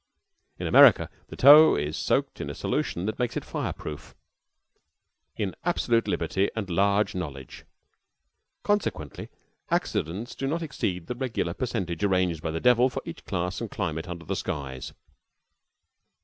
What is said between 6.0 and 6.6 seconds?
liberty